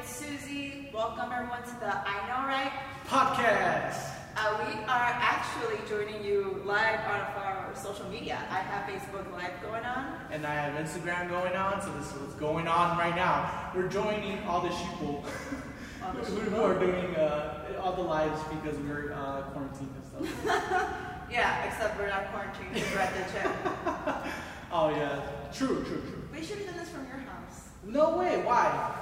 [0.00, 0.88] it's Susie.
[0.94, 2.72] Welcome everyone to the I Know Right.
[3.06, 4.00] Podcast.
[4.34, 8.38] Uh, we are actually joining you live on our social media.
[8.50, 10.16] I have Facebook Live going on.
[10.30, 13.72] And I have Instagram going on, so this is what's going on right now.
[13.74, 19.42] We're joining all the sheeple who are doing uh, all the lives because we're uh,
[19.52, 20.94] quarantined and stuff.
[21.30, 22.74] Yeah, except we're not quarantined.
[22.92, 23.52] We're at the gym.
[24.72, 25.20] oh yeah,
[25.52, 26.28] true, true, true.
[26.32, 27.68] We should have done this from your house.
[27.84, 28.42] No way.
[28.42, 28.99] Why?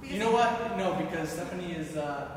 [0.00, 0.76] Because You know what?
[0.76, 2.28] No, because Stephanie is uh,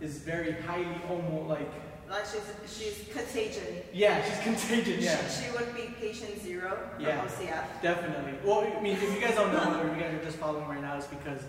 [0.00, 1.70] is very highly homo like.
[2.10, 2.42] Like she's
[2.76, 3.82] she's contagion.
[3.92, 5.02] Yeah, she's contagious.
[5.04, 5.26] Yeah.
[5.28, 7.24] She, she would be patient zero Yeah.
[7.24, 7.64] OCF.
[7.82, 8.34] Definitely.
[8.44, 10.68] Well, I mean, if you guys don't know, or if you guys are just following
[10.68, 11.40] right now, it's because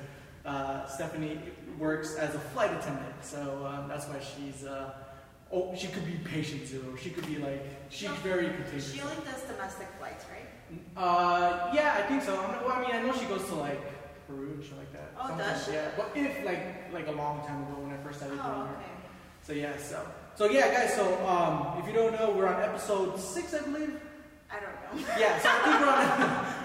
[0.45, 1.39] uh, Stephanie
[1.77, 3.13] works as a flight attendant.
[3.21, 4.63] So um, that's why she's.
[4.65, 4.93] Uh,
[5.51, 6.95] oh, she could be patient zero.
[7.01, 7.65] She could be like.
[7.89, 8.93] She's No, very contagious.
[8.93, 10.47] She only does domestic flights, right?
[10.95, 12.35] Uh, yeah, I think so.
[12.35, 13.81] Not- well, I mean, I know she goes to like
[14.27, 15.11] Peru and shit like that.
[15.19, 15.71] Oh, Sometimes, does she?
[15.73, 18.67] Yeah, but if like like a long time ago when I first started doing Oh,
[18.69, 18.77] it.
[18.77, 18.91] okay.
[19.43, 20.93] So yeah, so so yeah, guys.
[20.93, 23.99] So um, if you don't know, we're on episode six, I believe.
[24.49, 25.07] I don't know.
[25.19, 26.05] Yeah, so I think we're on.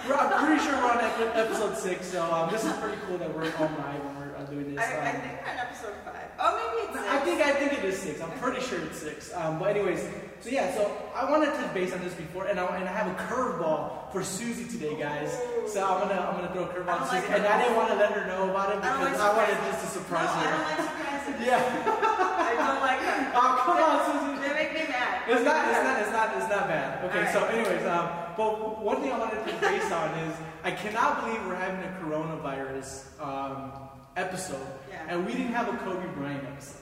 [0.06, 1.00] we're, I'm pretty sure we're on
[1.34, 2.06] episode six.
[2.06, 4.84] So um, this is pretty cool that we're on live when we're uh, doing this.
[4.84, 6.28] I, I Um, think we're on episode five.
[6.38, 7.08] Oh, maybe it's six.
[7.08, 8.20] I think I think it is six.
[8.20, 9.32] I'm pretty sure it's six.
[9.34, 10.04] Um, but anyways,
[10.40, 12.92] so yeah, so I wanted to touch base on this before, and I, and I
[12.92, 15.30] have a curveball for Susie today, guys.
[15.66, 17.76] So I'm gonna I'm gonna throw a curveball I don't like Susie, and I didn't
[17.76, 20.02] want to let her know about it I because like I, wanted just to No,
[20.02, 20.50] surprise I her.
[20.50, 21.34] don't like surprises.
[21.48, 21.62] Yeah.
[21.62, 23.20] I don't like them.
[23.40, 24.48] Oh come on, Susie.
[24.48, 25.22] They make me mad.
[25.28, 27.04] It's not, it's not, it's not, it's not bad.
[27.04, 27.32] Okay, Alright.
[27.34, 31.22] so anyways, um, but one thing I wanted to touch base on is I cannot
[31.22, 33.72] believe we're having a coronavirus um,
[34.16, 35.04] episode, Yeah.
[35.08, 36.80] and we didn't have a Kobe Bryant episode.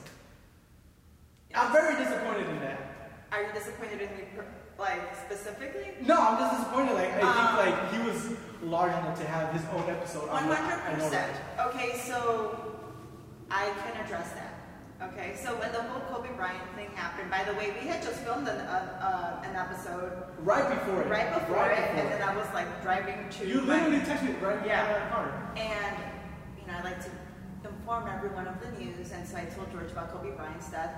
[1.54, 2.85] I'm very disappointed in that.
[3.32, 4.24] Are you disappointed in me,
[4.78, 5.94] like specifically?
[6.02, 6.94] No, I'm just disappointed.
[6.94, 10.28] Like I Um, think like he was large enough to have his own episode.
[10.28, 11.32] On the- hundred percent.
[11.66, 12.74] Okay, so
[13.50, 14.52] I can address that.
[15.12, 18.16] Okay, so when the whole Kobe Bryant thing happened, by the way, we had just
[18.20, 21.08] filmed an, uh, uh, an episode Right before it.
[21.10, 23.46] right before Right it, before and then I was like driving to.
[23.46, 24.86] You literally texted me right before Yeah.
[24.86, 25.28] that car.
[25.54, 25.96] And,
[26.58, 27.10] you know, I like to
[27.68, 30.92] inform everyone of the news, and so I told George about Kobe Bryant's death.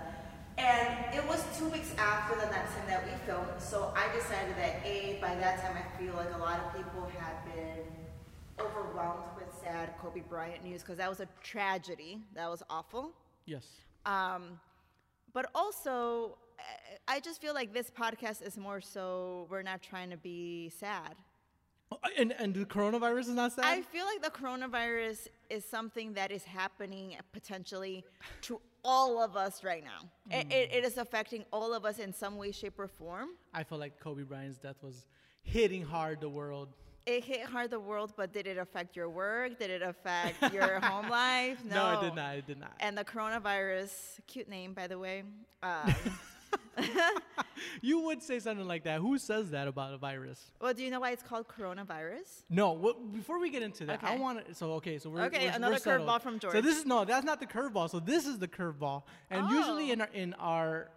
[0.59, 4.57] And it was two weeks after the next time that we filmed, so I decided
[4.57, 7.85] that A, by that time I feel like a lot of people had been
[8.59, 12.21] overwhelmed with sad Kobe Bryant news, because that was a tragedy.
[12.35, 13.13] That was awful.
[13.47, 13.65] Yes.
[14.05, 14.59] Um,
[15.33, 20.11] but also, I- I just feel like this podcast is more so we're not trying
[20.11, 21.15] to be sad.
[21.91, 23.65] Oh, And and the coronavirus is not sad.
[23.65, 28.05] I feel like the coronavirus is something that is happening potentially
[28.43, 30.09] to all of us right now.
[30.31, 33.31] It, it, it is affecting all of us in some way, shape, or form.
[33.55, 35.07] I feel like Kobe Bryant's death was
[35.43, 36.69] hitting hard the world.
[37.07, 39.59] It hit hard the world, but did it affect your work?
[39.59, 41.59] Did it affect your home life?
[41.65, 41.95] No.
[41.95, 42.37] No, it did not.
[42.37, 42.73] It did not.
[42.81, 45.23] And the coronavirus, cute name by the way.
[45.63, 45.95] Um,
[47.83, 49.01] You would say something like that.
[49.01, 50.53] Who says that about a virus?
[50.61, 52.45] well, do you know why it's called coronavirus?
[52.49, 52.73] No.
[52.73, 54.55] What, before we get into that, I want to.
[54.55, 56.53] So okay, so we're Okay, we're, another curveball from George.
[56.53, 57.91] So this is no, that's not the curveball.
[57.91, 59.03] So this is the curveball.
[59.31, 59.93] And usually Oh.
[59.93, 60.91] in our in our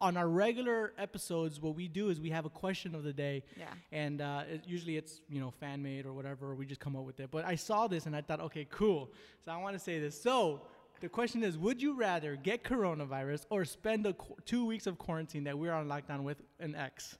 [0.00, 3.44] on our regular episodes, what we do is we have a question of the day.
[3.56, 3.66] Yeah.
[3.92, 6.50] And uh, it, usually it's you know fan made or whatever.
[6.50, 7.30] Or we just come up with it.
[7.30, 9.10] But I saw this and I thought, okay, cool.
[9.44, 10.20] So I want to say this.
[10.20, 10.62] So.
[11.02, 14.98] The question is, would you rather get coronavirus or spend the qu- two weeks of
[14.98, 17.18] quarantine that we're on lockdown with an ex?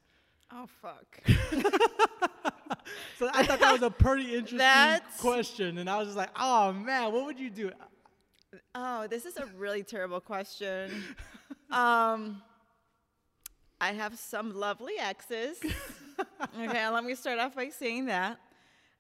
[0.51, 1.21] Oh, fuck.
[3.19, 6.31] So I thought that was a pretty interesting That's- question, and I was just like,
[6.37, 7.71] "Oh man, what would you do?"
[8.75, 10.91] Oh, this is a really terrible question.
[11.71, 12.43] Um,
[13.81, 15.59] I have some lovely exes.
[16.61, 18.39] okay, let me start off by saying that.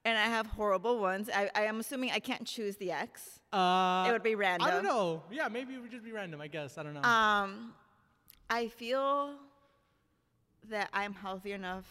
[0.04, 1.30] And I have horrible ones.
[1.32, 3.38] I, I am assuming I can't choose the X.
[3.52, 4.66] Uh, It would be random.
[4.66, 5.22] I don't know.
[5.30, 6.40] Yeah, maybe it would just be random.
[6.40, 7.02] I guess I don't know.
[7.02, 7.72] Um,
[8.50, 9.34] I feel
[10.70, 11.86] that I'm healthy enough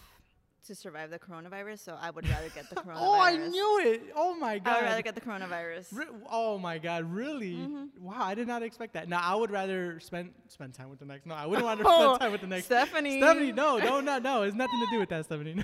[0.67, 2.96] to survive the coronavirus, so I would rather get the coronavirus.
[2.97, 4.03] oh, I knew it.
[4.16, 4.72] Oh my god!
[4.72, 5.87] I would rather get the coronavirus.
[5.91, 7.53] Re- oh my god, really?
[7.53, 7.85] Mm-hmm.
[8.03, 9.09] Wow, I did not expect that.
[9.09, 11.25] No, I would rather spend spend time with the next.
[11.25, 12.66] No, I wouldn't want to Oh, spend time with the next.
[12.66, 13.19] Stephanie.
[13.19, 14.43] Stephanie, no, no, no, no.
[14.43, 15.55] It's nothing to do with that, Stephanie.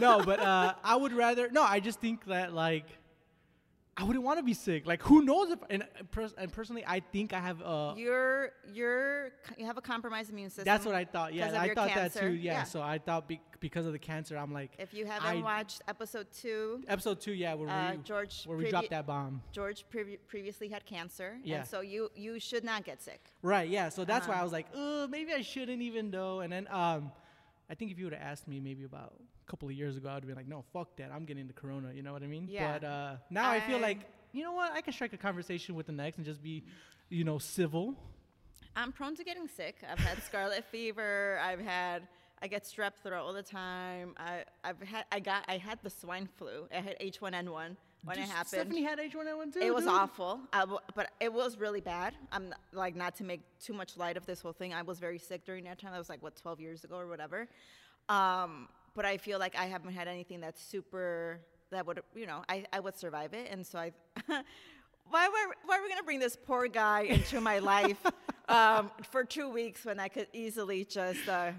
[0.00, 1.48] no, but uh, I would rather.
[1.50, 2.86] No, I just think that like.
[4.00, 4.86] I wouldn't want to be sick.
[4.86, 5.58] Like, who knows if?
[5.70, 7.60] And, uh, pers- and personally, I think I have.
[7.60, 10.64] Uh, You're you're you have a compromised immune system.
[10.66, 11.34] That's what I thought.
[11.34, 12.30] Yeah, I thought that too.
[12.30, 12.62] Yeah, Yeah.
[12.62, 15.82] so I thought be- because of the cancer, I'm like If you haven't I- watched
[15.88, 17.32] episode two, episode two.
[17.32, 19.42] Yeah, where uh, we George where we previ- dropped that bomb.
[19.50, 21.56] George previ- previously had cancer, Yeah.
[21.58, 23.20] and so you you should not get sick.
[23.42, 23.68] Right.
[23.68, 23.88] Yeah.
[23.88, 24.42] So that's why Uh-huh.
[24.42, 26.38] I was like, uh, maybe I shouldn't even though.
[26.40, 27.10] And then um,
[27.68, 30.10] I think if you would have asked me maybe about a couple of years ago,
[30.10, 31.10] I'd be like, no, fuck that.
[31.12, 31.92] I'm getting the corona.
[31.92, 32.46] You know what I mean?
[32.48, 32.78] Yeah.
[32.78, 33.98] But uh, now I, feel like
[34.32, 36.64] you know what, I can strike a conversation with the next and just be,
[37.08, 37.94] you know, civil.
[38.76, 39.76] I'm prone to getting sick.
[39.90, 41.40] I've had scarlet fever.
[41.42, 42.06] I've had
[42.40, 44.14] I get strep throat all the time.
[44.16, 46.68] I I've had I got I had the swine flu.
[46.72, 48.48] I had H1N1 when it happened.
[48.48, 49.60] Stephanie had H1N1 too.
[49.60, 49.92] It was dude?
[49.92, 52.14] awful, I w- but it was really bad.
[52.30, 54.72] I'm like not to make too much light of this whole thing.
[54.72, 55.92] I was very sick during that time.
[55.92, 57.48] That was like what 12 years ago or whatever.
[58.08, 58.68] Um,
[58.98, 61.38] but I feel like I haven't had anything that's super
[61.70, 63.46] that would you know I, I would survive it.
[63.48, 63.92] And so I,
[65.08, 68.04] why were why are we gonna bring this poor guy into my life
[68.48, 71.52] um, for two weeks when I could easily just uh,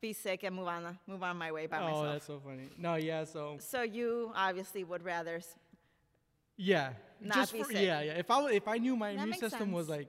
[0.00, 2.04] be sick and move on move on my way by Oh, myself.
[2.06, 2.70] Oh, that's so funny.
[2.78, 5.42] No, yeah, so So you obviously would rather
[6.56, 7.82] yeah, Not just be for, sick.
[7.82, 8.12] yeah, yeah.
[8.12, 10.08] If I if I knew my That immune system was like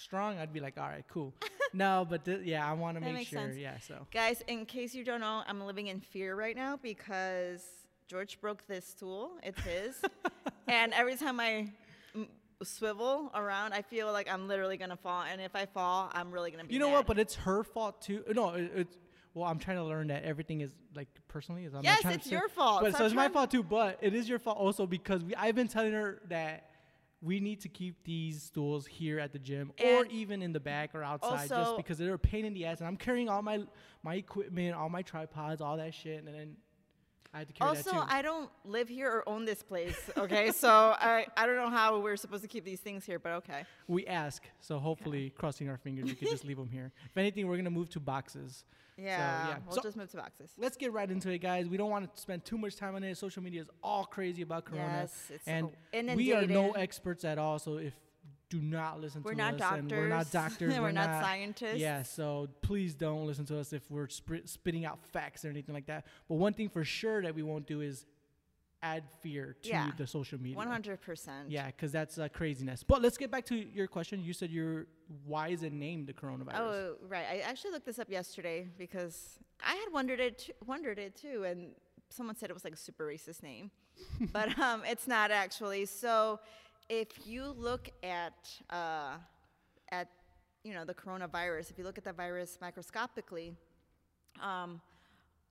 [0.00, 1.34] strong, I'd be like, all right, cool.
[1.72, 3.40] no, but th- yeah, I want to make sure.
[3.40, 3.56] sense.
[3.56, 7.64] Yeah, so Guys, in case you don't know, I'm living in fear right now because
[8.08, 9.32] George broke this stool.
[9.42, 10.02] It's his.
[10.66, 11.70] and every time I
[12.16, 12.26] mm,
[12.62, 15.22] swivel around, I feel like I'm literally going to fall.
[15.22, 16.94] And if I fall, I'm really going to be you know mad.
[16.96, 17.06] what?
[17.06, 18.24] But it's her fault too.
[18.34, 18.98] No, it, it's
[19.34, 21.64] well, I'm trying to learn that everything is like personally.
[21.64, 22.80] Is I'm Yes, it's your fault.
[22.82, 23.62] But Stop so it's my fault too.
[23.62, 26.66] But it is your fault also because we, I've been telling her that.
[27.22, 30.94] We need to keep these stools here at the gym, or even in the back
[30.94, 32.78] or outside, just because they're a pain in the ass.
[32.78, 33.60] And I'm carrying all my
[34.02, 36.56] my equipment, all my tripods, all that shit, and then
[37.32, 38.06] I had to carry that also, too.
[38.08, 40.50] I don't live here or own this place, okay?
[40.50, 43.64] so I, I don't know how we're supposed to keep these things here, but okay.
[43.86, 46.90] We ask, so hopefully, crossing our fingers, we could just leave them here.
[47.08, 48.64] If anything, we're gonna move to boxes.
[48.98, 49.56] Yeah, yeah.
[49.64, 50.50] we'll So- just move to boxes.
[50.58, 51.68] Let's get right into it, guys.
[51.68, 53.16] We don't want to spend too much time on it.
[53.16, 57.24] Social media is all crazy about Corona, Yes, it's and so we are no experts
[57.24, 57.58] at all.
[57.60, 57.94] So if
[58.50, 60.58] do not listen We're to not us, and we're not doctors.
[60.68, 61.76] doctors, We're not scientists.
[61.76, 65.74] Yeah, so please don't listen to us if we're spit, spitting out facts or anything
[65.74, 66.04] like that.
[66.28, 68.04] But one thing for sure that we won't do is
[68.82, 69.90] add fear to Yeah.
[69.96, 70.56] the social media.
[70.56, 71.48] One hundred percent.
[71.50, 72.82] Yeah, because that's uh, craziness.
[72.82, 74.22] But let's get back to your question.
[74.24, 74.86] You said you're
[75.24, 76.58] why is it named the coronavirus?
[76.58, 77.26] Oh, right.
[77.30, 81.44] I actually looked this up yesterday because I had wondered it, t- wondered it too,
[81.44, 81.72] and
[82.08, 83.70] someone said it was like a super racist name,
[84.32, 85.84] but um, it's not actually.
[85.86, 86.40] So,
[86.90, 89.12] if you look at uh,
[89.90, 90.08] at
[90.64, 93.54] you know the coronavirus, if you look at the virus microscopically,
[94.42, 94.80] um,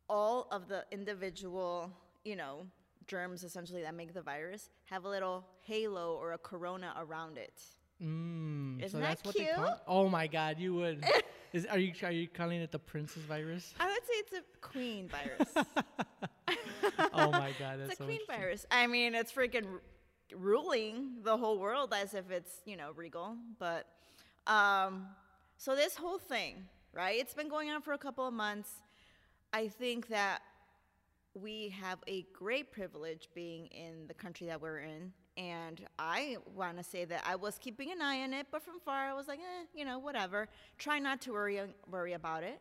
[0.10, 1.92] all of the individual
[2.26, 2.66] you know
[3.08, 7.64] germs essentially that make the virus have a little halo or a corona around it.
[8.04, 9.66] Mm, Isn't so that that's what they call.
[9.66, 9.78] cute?
[9.88, 11.04] Oh my God, you would.
[11.54, 13.74] Is are you are you calling it the princess virus?
[13.80, 15.52] I would say it's a queen virus.
[17.14, 18.68] oh my God, that's it's a so queen virus.
[18.70, 19.66] I mean, it's freaking
[20.36, 23.36] ruling the whole world as if it's you know regal.
[23.58, 23.88] But
[24.48, 25.08] um,
[25.58, 27.20] so this whole thing, right?
[27.20, 28.72] It's been going on for a couple of months.
[29.54, 30.42] I think that
[31.34, 35.14] we have a great privilege being in the country that we're in.
[35.38, 38.80] And I want to say that I was keeping an eye on it, but from
[38.80, 40.50] far I was like, eh, you know, whatever.
[40.78, 42.60] Try not to worry worry about it.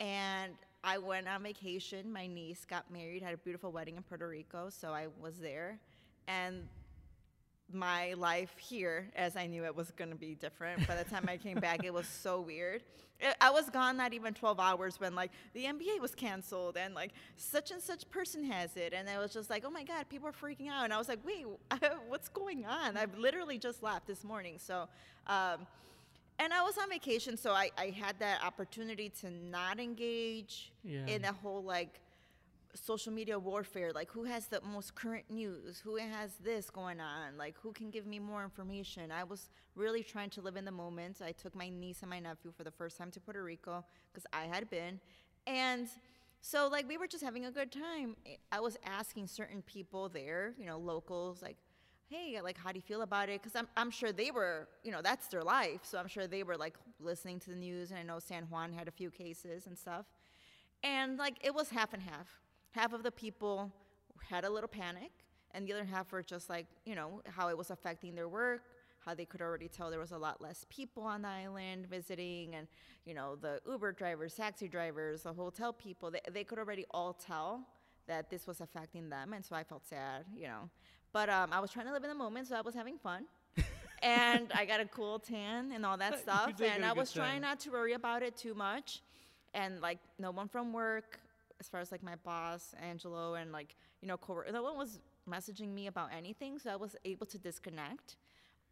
[0.00, 0.52] And
[0.82, 2.12] I went on vacation.
[2.12, 5.78] My niece got married, had a beautiful wedding in Puerto Rico, so I was there.
[6.26, 6.68] And
[7.72, 10.86] my life here, as I knew it was going to be different.
[10.86, 12.82] By the time I came back, it was so weird.
[13.20, 16.94] It, I was gone not even 12 hours when like the NBA was canceled and
[16.94, 20.08] like such and such person has it, and I was just like, oh my god,
[20.08, 21.46] people are freaking out, and I was like, wait,
[22.08, 22.96] what's going on?
[22.96, 24.88] I've literally just left this morning, so.
[25.26, 25.66] Um,
[26.38, 31.04] and I was on vacation, so I, I had that opportunity to not engage Yeah.
[31.06, 32.00] in a whole like
[32.74, 35.80] social media warfare like who has the most current news?
[35.80, 37.36] Who has this going on?
[37.36, 39.10] Like who can give me more information?
[39.10, 41.20] I was really trying to live in the moment.
[41.24, 44.26] I took my niece and my nephew for the first time to puerto rico because
[44.32, 45.00] i had been.
[45.46, 45.88] And
[46.40, 48.16] so like we were just having a good time.
[48.52, 51.56] I was asking certain people there you know locals like
[52.08, 53.42] hey like how do you feel about it?
[53.42, 55.80] Because I'm, I'm sure they were you know that's their life.
[55.82, 57.90] So i'm sure they were like listening to the news.
[57.90, 60.06] And i know san juan had a few cases and stuff.
[60.82, 62.39] And like it was half and half.
[62.72, 63.72] Half of the people
[64.28, 65.10] had a little panic,
[65.52, 68.62] and the other half were just like, you know, how it was affecting their work,
[69.04, 72.54] how they could already tell there was a lot less people on the island visiting,
[72.54, 72.68] and,
[73.04, 77.12] you know, the Uber drivers, taxi drivers, the hotel people, they, they could already all
[77.12, 77.66] tell
[78.06, 80.68] that this was affecting them, and so I felt sad, you know.
[81.12, 83.24] But um, I was trying to live in the moment, so I was having fun.
[84.02, 86.52] and I got a cool tan and all that stuff.
[86.60, 89.02] And I was trying not to worry about it too much
[89.54, 91.18] and like no one from work
[91.60, 95.00] as far as like my boss angelo and like you know co- no one was
[95.28, 98.16] messaging me about anything so i was able to disconnect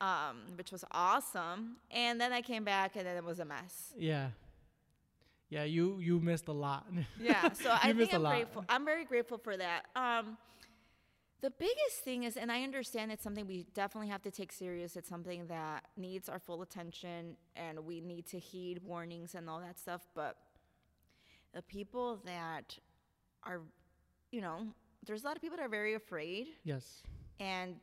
[0.01, 3.93] um, which was awesome and then i came back and then it was a mess
[3.99, 4.29] Yeah.
[5.51, 6.87] Yeah, you you missed a lot.
[7.21, 10.37] yeah so i think i'm grateful i'm very grateful for that um,
[11.41, 14.97] The biggest thing is, and I understand it's something we definitely have to take serious.
[14.97, 19.61] It's something that needs our full attention, and we need to heed warnings and all
[19.61, 20.03] that stuff.
[20.21, 20.35] But
[21.55, 22.77] the people that
[23.45, 23.61] are,
[24.31, 24.67] you know,
[25.07, 27.03] there's a lot of people that are very afraid, Yes.
[27.41, 27.77] and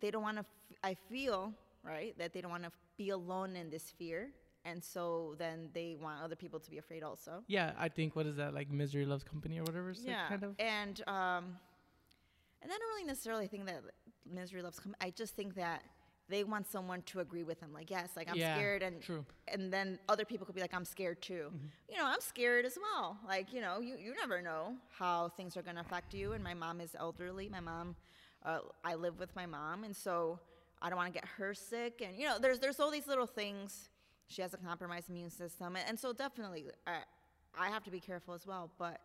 [0.00, 0.40] they don't want to.
[0.40, 1.52] F- I feel
[1.84, 4.30] right that they don't want to be alone in this fear,
[4.64, 7.44] and so then they want other people to be afraid also.
[7.46, 9.88] Yeah, I think what is that like misery loves company or whatever?
[9.90, 10.54] Like yeah, kind of.
[10.58, 11.56] and um,
[12.62, 13.82] and I don't really necessarily think that
[14.28, 14.96] misery loves company.
[15.06, 15.82] I just think that
[16.28, 17.72] they want someone to agree with them.
[17.72, 19.24] Like, yes, like I'm Yeah, scared, and true.
[19.48, 21.50] and then other people could be like, I'm scared too.
[21.90, 23.18] You know, I'm scared as well.
[23.26, 26.32] Like, you know, you you never know how things are gonna affect you.
[26.32, 27.48] And my mom is elderly.
[27.48, 27.94] My mom,
[28.44, 30.38] uh, I live with my mom, and so
[30.82, 32.02] I don't want to get her sick.
[32.04, 33.88] And you know, there's there's all these little things.
[34.28, 36.98] She has a compromised immune system, and, and so definitely, I
[37.58, 38.70] I have to be careful as well.
[38.78, 39.00] But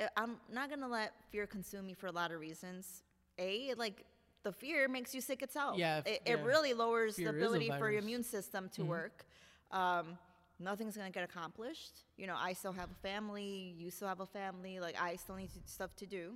[0.00, 3.02] uh, I'm not gonna let fear consume me for a lot of reasons.
[3.38, 4.04] A, like
[4.42, 5.78] the fear makes you sick itself.
[5.78, 6.44] Yeah, f- it, it yeah.
[6.44, 8.00] really lowers Fear the ability for your.
[8.00, 8.08] Mm-hmm.
[8.08, 9.26] immune system to work.
[9.70, 10.18] Um,
[10.58, 12.04] nothing's gonna get accomplished.
[12.16, 13.74] You know, I still have a family.
[13.78, 14.80] You still have a family.
[14.80, 16.34] Like I still need to, stuff to do.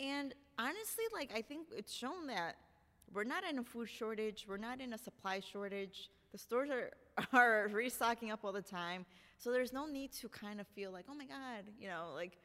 [0.00, 2.56] And honestly, like I think it's shown that
[3.12, 4.46] we're not in a food shortage.
[4.48, 6.10] We're not in a supply shortage.
[6.32, 6.90] The stores are
[7.32, 9.04] are restocking up all the time.
[9.38, 12.38] So there's no need to kind of feel like, oh my God, you know, like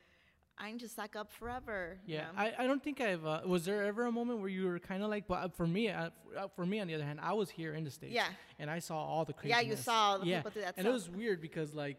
[0.60, 2.00] I need to stock up forever.
[2.06, 2.30] you Yeah, know?
[2.38, 3.26] I, I don't think I've.
[3.26, 5.28] Uh, was there ever a moment where you were kind of like?
[5.28, 7.74] But uh, for me, uh, uh, for me on the other hand, I was here
[7.74, 8.14] in the states.
[8.14, 8.28] Yeah.
[8.60, 9.64] And I saw all the craziness.
[9.64, 10.38] Yeah, you saw the yeah.
[10.38, 11.98] people do that And it was weird because like,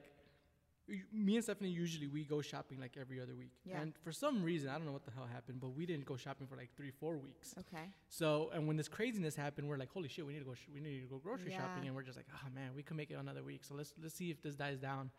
[1.13, 3.53] me and Stephanie usually we go shopping like every other week.
[3.65, 3.81] Yeah.
[3.81, 6.17] And for some reason, I don't know what the hell happened, but we didn't go
[6.17, 7.55] shopping for like three, four weeks.
[7.59, 7.85] okay.
[8.09, 10.55] So, and when this craziness happened, we're like, holy shit, we need to go.
[10.55, 12.97] Sh- we need to go grocery shopping, and we're just like, oh man, we could
[12.97, 13.65] make it another week.
[13.65, 15.11] So let's let's see if this dies down.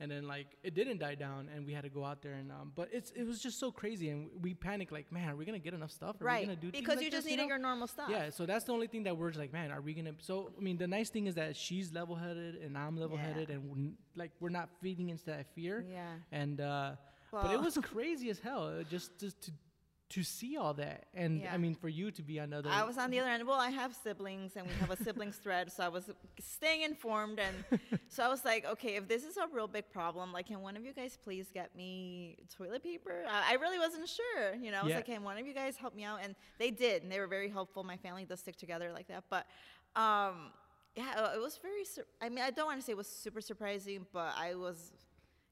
[0.00, 2.50] And then like it didn't die down, and we had to go out there and
[2.50, 5.44] um, but it's it was just so crazy, and we panicked like, man, are we
[5.44, 6.20] gonna get enough stuff?
[6.20, 6.44] Are Right.
[6.44, 7.48] gonna do things Because like you just this, needed know?
[7.48, 8.08] your normal stuff.
[8.10, 10.14] Yeah, so that's the only thing that we're just like, man, are we gonna?
[10.18, 13.54] So I mean, the nice thing is that she's level-headed and I'm level-headed, Yeah.
[13.54, 15.86] and we're like we're not feeding into that fear.
[15.88, 16.14] Yeah.
[16.32, 16.96] And uh,
[17.30, 19.52] but it was crazy as hell, uh, just just to
[20.10, 21.54] to see all that, and Yeah.
[21.54, 22.70] I mean, for you to be on the other.
[22.70, 23.46] I was on the other end.
[23.46, 27.40] Well, I have siblings, and we have a siblings thread, so I was staying informed,
[27.40, 30.60] and so I was like, okay, if this is a real big problem, like, can
[30.60, 33.24] one of you guys please get me toilet paper?
[33.28, 34.80] I, I really wasn't sure, you know.
[34.80, 34.96] I was Yeah.
[34.96, 36.20] like, can one of you guys help me out?
[36.22, 37.82] And they did, and they were very helpful.
[37.82, 39.46] My family does stick together like that, but.
[39.96, 40.50] Um,
[40.96, 41.84] yeah, it was very.
[41.84, 44.92] Sur- I mean, I don't want to say it was super surprising, but I was,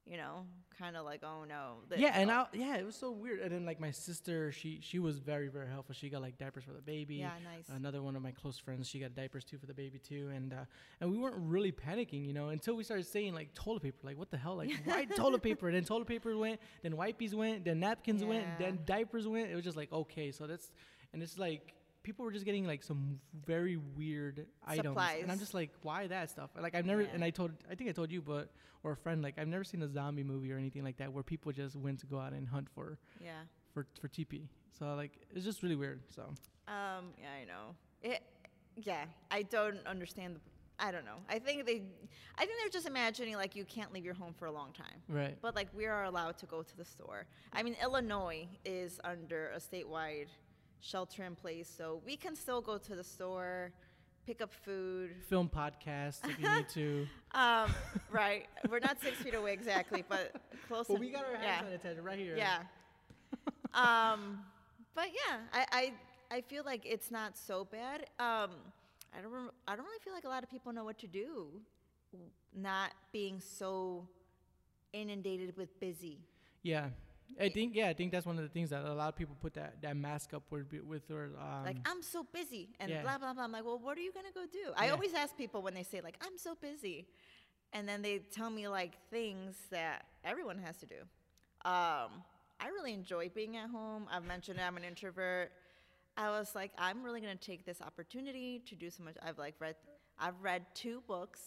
[0.06, 0.46] you know,
[0.78, 1.76] kind of like, oh no.
[1.88, 3.40] that- yeah, and I, yeah, it was so weird.
[3.40, 5.94] And then like my sister, she she was very very helpful.
[5.94, 7.16] She got like diapers for the baby.
[7.16, 7.68] Yeah, nice.
[7.68, 10.30] Another one of my close friends, she got diapers too for the baby too.
[10.34, 10.64] And uh,
[11.00, 13.98] and we weren't really panicking, you know, until we started saying like toilet paper.
[14.02, 14.56] Like what the hell?
[14.56, 15.68] Like why toilet paper?
[15.68, 19.50] And then toilet paper went, then wipes went, then napkins went, then diapers went.
[19.50, 20.70] It was just like okay, so that's
[21.12, 21.74] and it's like.
[22.02, 26.30] People were just getting like some very weird items, and I'm just like, why that
[26.30, 26.50] stuff?
[26.60, 27.08] Like I've never, Yeah.
[27.14, 28.50] and I told, I think I told you, but
[28.82, 31.22] or a friend, like I've never seen a zombie movie or anything like that where
[31.22, 33.42] people just went to go out and hunt for yeah.
[33.72, 34.48] for for TP.
[34.78, 36.00] So like it's just really weird.
[36.10, 36.22] So
[36.68, 37.76] Um, yeah, I know.
[38.02, 38.22] It,
[38.76, 40.36] yeah, I don't understand.
[40.36, 40.40] The,
[40.78, 41.18] I don't know.
[41.28, 41.82] I think they,
[42.36, 45.00] I think they're just imagining like you can't leave your home for a long time.
[45.08, 47.26] right, But like we are allowed to go to the store.
[47.52, 50.26] I mean, Illinois is under a statewide
[50.82, 53.72] shelter in place, so we can still go to the store,
[54.26, 55.12] pick up food.
[55.28, 57.06] film podcasts if you need to.
[57.34, 57.74] Um,
[58.10, 58.44] right.
[58.68, 60.36] We're not six feet away exactly, but
[60.68, 60.86] close.
[60.86, 61.54] But we got our yeah.
[61.54, 62.36] hand sanitizer right here.
[62.36, 62.58] Yeah.
[63.72, 64.40] um,
[64.94, 65.92] but yeah, I, I
[66.36, 68.02] I feel like it's not so bad.
[68.18, 68.50] Um,
[69.16, 71.06] I don't rem- I don't really feel like a lot of people know what to
[71.06, 71.46] do,
[72.54, 74.06] not being so
[74.92, 76.18] inundated with busy.
[76.62, 76.88] yeah.
[77.40, 79.36] I think yeah, I think that's one of the things that a lot of people
[79.40, 83.02] put that, that mask up with with or um, like I'm so busy and yeah.
[83.02, 83.44] blah blah blah.
[83.44, 84.72] I'm like, well, what are you gonna go do?
[84.76, 84.92] I Yeah.
[84.92, 87.06] always ask people when they say like I'm so busy,
[87.72, 91.00] and then they tell me like things that everyone has to do.
[91.64, 92.22] Um,
[92.60, 94.06] I really enjoy being at home.
[94.10, 95.52] I've mentioned I'm an introvert.
[96.16, 99.16] I was like, I'm really gonna take this opportunity to do so much.
[99.22, 99.76] I've like read,
[100.18, 101.40] I've read two books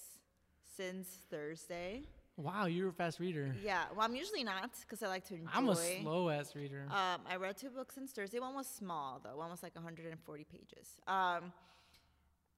[0.75, 2.03] since Thursday.
[2.37, 3.55] Wow, you're a fast reader.
[3.63, 5.49] Yeah, well, I'm usually not because I like to enjoy.
[5.53, 6.85] I'm a slow ass reader.
[6.89, 8.39] Um, I read two books since Thursday.
[8.39, 9.37] One was small though.
[9.37, 10.95] One was like 140 pages.
[11.07, 11.53] Um,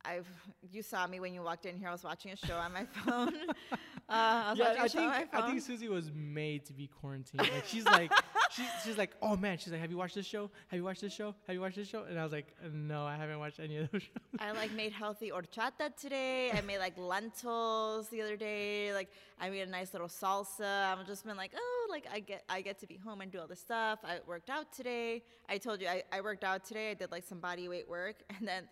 [0.07, 0.27] I've
[0.71, 1.89] you saw me when you walked in here.
[1.89, 3.33] I was watching a show on my phone.
[3.49, 3.75] uh,
[4.09, 7.41] I yeah, I think I think Susie was made to be quarantined.
[7.41, 8.11] Like she's like
[8.51, 10.49] she, she's like, oh man, she's like, have you watched this show?
[10.67, 11.35] Have you watched this show?
[11.45, 12.03] Have you watched this show?
[12.03, 14.39] And I was like, no, I haven't watched any of those shows.
[14.39, 16.51] I like made healthy horchata today.
[16.51, 18.93] I made like lentils the other day.
[18.93, 19.09] Like
[19.39, 20.85] I made a nice little salsa.
[20.85, 23.39] I've just been like, oh, like I get I get to be home and do
[23.39, 23.99] all this stuff.
[24.03, 25.23] I worked out today.
[25.49, 26.91] I told you I, I worked out today.
[26.91, 28.67] I did like some body weight work and then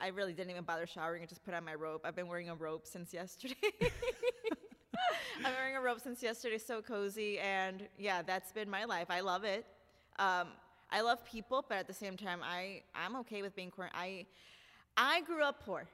[0.00, 1.22] I really didn't even bother showering.
[1.22, 2.02] I just put on my robe.
[2.04, 3.54] I've been wearing a robe since yesterday.
[5.44, 6.58] I'm wearing a robe since yesterday.
[6.58, 9.06] So cozy, and yeah, that's been my life.
[9.10, 9.66] I love it.
[10.18, 10.48] Um,
[10.90, 13.90] I love people, but at the same time, I I'm okay with being queer.
[13.92, 14.26] I
[14.96, 15.86] I grew up poor,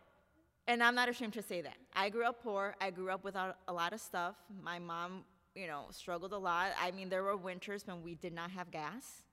[0.68, 1.76] and I'm not ashamed to say that.
[1.94, 2.76] I grew up poor.
[2.80, 4.36] I grew up without a lot of stuff.
[4.62, 6.72] My mom, you know, struggled a lot.
[6.80, 9.24] I mean, there were winters when we did not have gas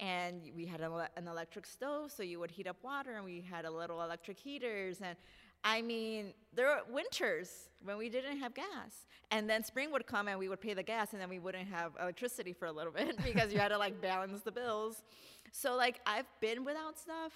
[0.00, 3.64] and we had an electric stove so you would heat up water and we had
[3.64, 5.16] a little electric heaters and
[5.64, 10.28] i mean there were winters when we didn't have gas and then spring would come
[10.28, 12.92] and we would pay the gas and then we wouldn't have electricity for a little
[12.92, 15.02] bit because you had to like balance the bills
[15.50, 17.32] so like i've been without stuff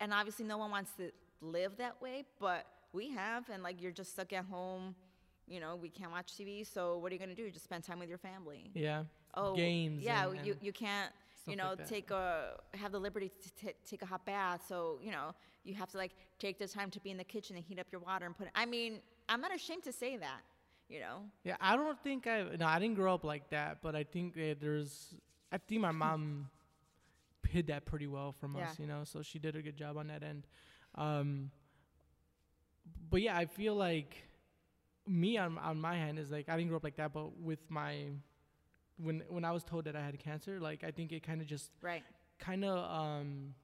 [0.00, 1.10] and obviously no one wants to
[1.42, 4.94] live that way but we have and like you're just stuck at home
[5.46, 7.84] you know we can't watch tv so what are you going to do just spend
[7.84, 9.02] time with your family Yeah.
[9.34, 10.02] oh Games.
[10.02, 11.12] yeah and- you, you can't
[11.46, 14.98] you know like take a have the liberty to t- take a hot bath so
[15.02, 15.32] you know
[15.64, 17.86] you have to like take the time to be in the kitchen and heat up
[17.90, 20.40] your water and put it i mean i'm not ashamed to say that
[20.88, 22.42] you know Yeah, I don't think I.
[22.58, 25.14] No, I didn't grow up like that, but I think that there's.
[25.50, 26.50] I think my mom
[27.48, 29.04] hid that pretty well from us, you know.
[29.04, 30.46] So she did a good job on that end.
[30.96, 31.50] Um,
[33.10, 34.16] but yeah, I feel like
[35.06, 37.60] me on on my hand is like I didn't grow up like that, but with
[37.70, 38.08] my
[39.02, 41.46] when when I was told that I had cancer, like I think it kind of
[41.46, 42.02] just right.
[42.38, 43.54] kind of um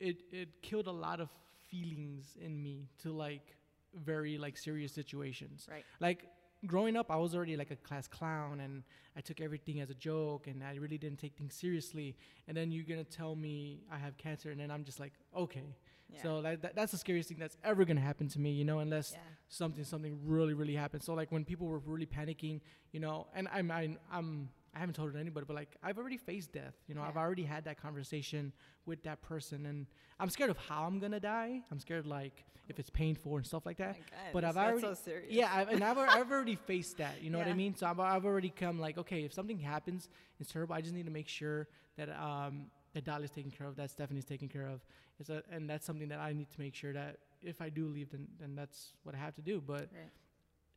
[0.00, 1.30] it it killed a lot of
[1.70, 3.56] feelings in me to like
[3.94, 5.66] very like serious situations.
[5.70, 5.84] Right.
[6.00, 6.26] Like
[6.66, 8.82] growing up i was already like a class clown and
[9.14, 12.16] i took everything as a joke and i really didn't take things seriously.
[12.48, 15.76] And then you're gonna tell me i have cancer and then i'm just like okay
[16.12, 16.22] yeah.
[16.22, 18.78] so that, that, that's the scariest thing that's ever gonna happen to me you know
[18.80, 21.04] unless yeah something something really really happens.
[21.04, 22.60] so like when people were really panicking
[22.92, 25.98] you know and i'm i'm, I'm i haven't told it to anybody but like i've
[25.98, 28.52] already faced death you know i've already had that conversation
[28.86, 29.86] with that person and
[30.18, 33.64] i'm scared of how i'm gonna die i'm scared like if it's painful and stuff
[33.64, 33.96] like that
[34.32, 37.38] but I've already so serious yeah I've, and I've, I've already faced that you know
[37.38, 37.76] what I mean?
[37.76, 40.08] So I've, I've already come like okay if something happens
[40.40, 42.66] it's terrible i just need to make sure that um
[42.96, 44.80] that Dolly's taken care of that Stephanie's taken care of.
[45.20, 47.88] It's a, and that's something that i need to make sure that if i do
[47.88, 49.62] leave then then that's what i have to do.
[49.64, 50.10] But right.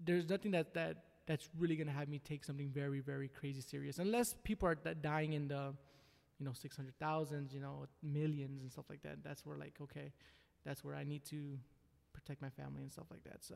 [0.01, 3.99] there's nothing that that that's really gonna have me take something very very crazy serious.
[3.99, 5.73] Unless people are that dying in the
[6.39, 9.73] you know six hundred thousands you know millions and stuff like that that's where like
[9.81, 10.11] okay
[10.65, 11.57] that's where i need to
[12.13, 13.43] protect my family and stuff like that.
[13.43, 13.55] So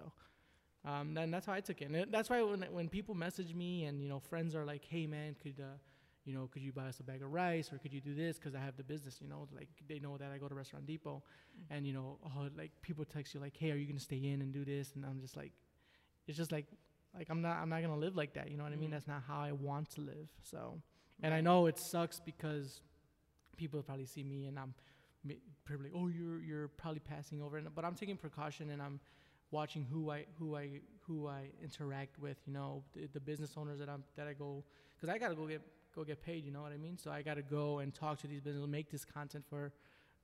[0.85, 1.89] um then that's how i took it.
[1.89, 5.05] And that's why when when people message me and you know friends are like hey
[5.05, 5.75] man could uh
[6.25, 8.37] you know, could you buy us a bag of rice or could you do this?
[8.37, 10.85] Because I have the business, you know, like they know that I go to Restaurant
[10.85, 11.21] Depot
[11.69, 14.17] and, you know, oh, like people text you like, hey, are you going to stay
[14.23, 14.93] in and do this?
[14.95, 15.51] And I'm just like,
[16.27, 16.67] it's just like,
[17.15, 18.49] like I'm not, I'm not going to live like that.
[18.49, 18.89] You know what I mean?
[18.89, 18.93] Mhm.
[18.93, 20.29] That's not how I want to live.
[20.43, 20.81] So,
[21.21, 22.81] and I know it sucks because
[23.57, 24.73] people probably see me and I'm
[25.65, 27.57] probably, oh, you're, you're probably passing over.
[27.57, 28.99] And, but I'm taking precaution and I'm
[29.51, 33.79] watching who I, who I, who I interact with, you know, the, the business owners
[33.79, 34.63] that I'm, that I go,
[34.99, 35.61] cause I got to go get
[35.93, 36.43] go get paid.
[36.45, 36.97] You know what I mean?
[36.97, 39.71] So I got to go and talk to these businesses, make this content for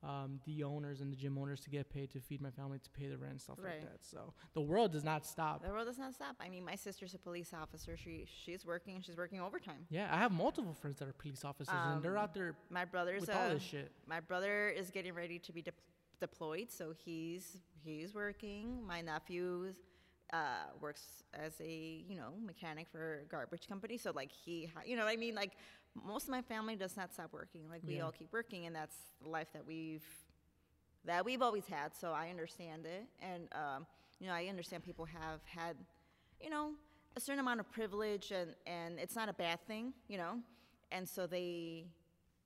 [0.01, 2.89] um, the owners and the gym owners to get paid to feed my family, to
[2.91, 3.81] pay the rent, stuff Right.
[3.81, 3.99] like that.
[4.03, 5.61] So the world does not stop.
[5.61, 9.01] the world does not stop i mean my sister's a police officer she she's working
[9.01, 12.23] she's working overtime Yeah, I have multiple friends that are police officers, and they're Um,
[12.23, 13.91] out there my brother's with all a, this shit.
[14.07, 15.73] my brother is getting ready to be de-
[16.21, 18.85] deployed, so he's he's working.
[18.87, 19.73] My nephew
[20.33, 24.95] uh, works as a you know mechanic for a garbage company, so like he, you
[24.95, 25.53] know, what I mean, like
[25.95, 27.69] most of my family does not stop working.
[27.69, 28.03] Like we Yeah.
[28.03, 30.03] all keep working, and that's the life that we've
[31.05, 31.95] that we've always had.
[31.95, 33.85] So I understand it, and um,
[34.19, 35.75] you know, I understand people have had,
[36.41, 36.71] you know,
[37.15, 40.39] a certain amount of privilege, and and it's not a bad thing, you know,
[40.91, 41.85] and so they,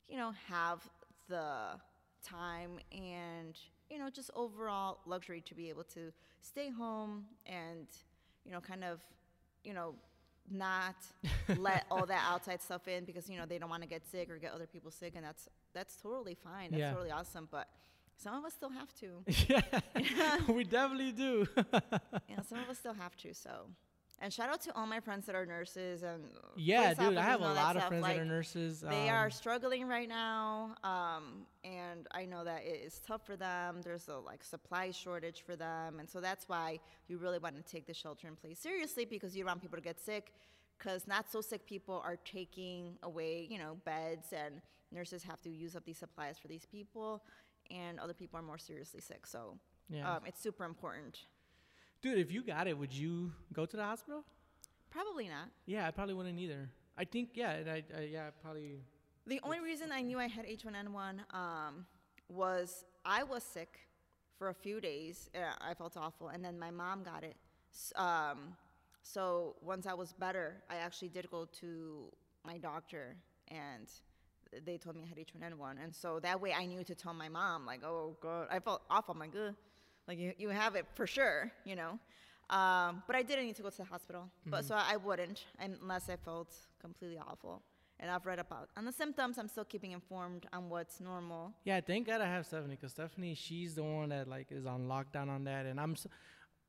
[0.08, 0.82] you know, have
[1.28, 1.80] the
[2.24, 3.58] time and
[3.90, 7.88] you know just overall luxury to be able to stay home and
[8.46, 9.02] you know kind of
[9.64, 9.96] you know
[10.52, 10.96] not
[11.58, 14.30] let all that outside stuff in because you know they don't want to get sick
[14.30, 16.92] or get other people sick and that's that's totally fine that's Yeah.
[16.92, 17.68] totally awesome but
[18.18, 21.48] some of us still have to yeah, we definitely do.
[22.30, 23.68] yeah some of us still have to so
[24.20, 26.24] and shout out to all my friends that are nurses and
[26.56, 28.82] yeah, dude, I have a lot of friends Like, that are nurses.
[28.82, 33.36] They are um, struggling right now, um, and I know that it is tough for
[33.36, 33.82] them.
[33.84, 37.64] There's a like supply shortage for them, and so that's why you really want to
[37.64, 40.34] take the shelter in place seriously because you don't want people to get sick,
[40.78, 45.50] because not so sick people are taking away, you know, beds and nurses have to
[45.50, 47.24] use up these supplies for these people,
[47.72, 49.26] and other people are more seriously sick.
[49.26, 49.58] So
[49.90, 50.16] Yeah.
[50.16, 51.20] um, it's super important.
[52.04, 54.26] Dude, if you got it, would you go to the hospital?
[54.92, 55.48] Probably not.
[55.66, 56.70] Yeah, I probably wouldn't either.
[56.98, 58.82] I think yeah, and I, I yeah, I probably
[59.26, 61.86] The only reason I knew I had H1N1 um,
[62.28, 63.80] was I was sick
[64.38, 65.30] for a few days.
[65.34, 67.38] Uh, I felt awful, and then my mom got it.
[67.96, 68.58] Um,
[69.02, 72.12] so once I was better, I actually did go to
[72.46, 73.16] my doctor,
[73.48, 73.88] and
[74.66, 77.30] they told me I had H1N1, and so that way I knew to tell my
[77.30, 79.14] mom, like, oh god, I felt awful.
[79.14, 79.56] I'm like, Ugh.
[80.08, 82.00] Like you, you have it for sure, you know.
[82.50, 86.10] Um, but I didn't need to go to the hospital, but so I wouldn't unless
[86.10, 87.62] I felt completely awful.
[88.00, 89.38] And I've read about on the symptoms.
[89.38, 91.54] I'm still keeping informed on what's normal.
[91.64, 94.88] Yeah, thank God I have Stephanie because Stephanie, she's the one that like is on
[94.88, 96.06] lockdown on that, and I'm, s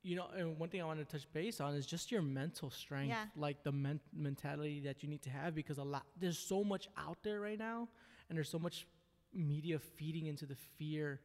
[0.03, 2.70] you know, and one thing I want to touch base on is just your mental
[2.70, 3.25] strength, Yeah.
[3.37, 6.88] like the men- mentality that you need to have because a lot there's so much
[6.97, 7.88] out there right now,
[8.29, 8.87] and there's so much
[9.33, 11.20] media feeding into the fear.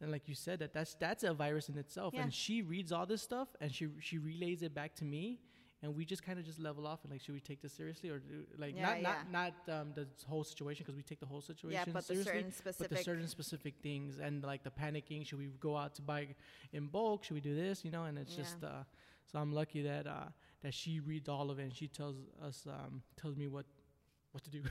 [0.00, 2.14] And like you said, that that's that's a virus in itself.
[2.14, 2.22] Yeah.
[2.22, 5.40] And she reads all this stuff and she she relays it back to me,
[5.82, 8.08] and we just kind of just level off and like, should we take this seriously
[8.08, 9.14] or do, like Yeah, not yeah.
[9.30, 12.14] not not um, the whole situation because we take the whole situation yeah, but the
[12.14, 15.26] seriously, certain but the specific- certain specific things and like the panicking.
[15.26, 16.28] Should we go out to buy
[16.72, 17.24] in bulk?
[17.24, 17.84] Should we do this?
[17.84, 18.84] You know, and it's just uh,
[19.30, 20.28] so I'm lucky that uh,
[20.62, 23.66] that she reads all of it and she tells us um, tells me what
[24.32, 24.62] what to do.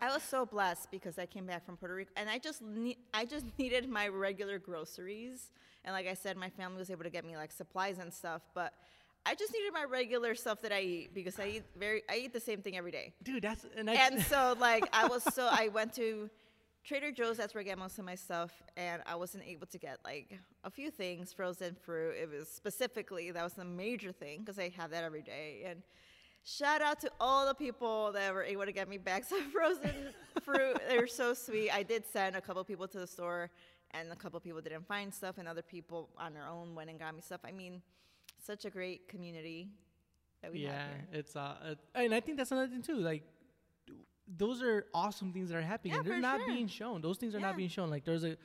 [0.00, 2.98] I was so blessed because I came back from Puerto Rico and I just ne-
[3.12, 5.50] I just needed my regular groceries.
[5.84, 8.42] And like I said, my family was able to get me like supplies and stuff,
[8.54, 8.74] but
[9.26, 12.32] I just needed my regular stuff that I eat because I eat very I eat
[12.32, 13.12] the same thing every day.
[13.22, 16.30] Dude, that's and I And so like I was so I went to
[16.82, 19.78] Trader Joe's, that's where I get most of my stuff, and I wasn't able to
[19.78, 22.14] get like a few things, frozen fruit.
[22.20, 25.64] It was specifically that was the major thing because I have that every day.
[25.66, 25.82] And
[26.44, 29.92] shout out to all the people that were able to get me bags of frozen
[30.42, 30.78] fruit.
[30.88, 31.70] They were so sweet.
[31.70, 33.50] I did send a couple people to the store,
[33.92, 36.98] and a couple people didn't find stuff, and other people on their own went and
[36.98, 37.40] got me stuff.
[37.44, 37.82] I mean,
[38.44, 39.68] such a great community
[40.42, 41.06] that we yeah, have here.
[41.12, 42.96] it's uh, uh, and I think that's another thing too.
[42.96, 43.22] Like,
[44.26, 46.46] those are awesome things that are happening, Yeah, and they're not sure.
[46.48, 47.00] being shown.
[47.02, 47.46] Those things are Yeah.
[47.48, 47.90] not being shown.
[47.90, 48.36] Like, there's a